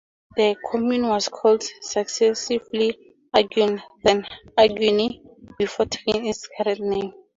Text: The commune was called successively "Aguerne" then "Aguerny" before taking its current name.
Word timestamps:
The 0.35 0.55
commune 0.71 1.07
was 1.09 1.29
called 1.29 1.61
successively 1.83 3.17
"Aguerne" 3.35 3.83
then 4.01 4.25
"Aguerny" 4.57 5.21
before 5.59 5.85
taking 5.85 6.25
its 6.25 6.49
current 6.57 6.79
name. 6.79 7.13